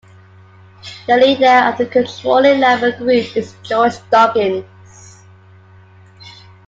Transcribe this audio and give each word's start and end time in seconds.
The 1.07 1.15
leader 1.15 1.69
of 1.69 1.77
the 1.77 1.85
controlling 1.85 2.59
Labour 2.59 2.97
group 2.97 3.37
is 3.37 3.53
George 3.61 3.93
Duggins. 4.11 5.19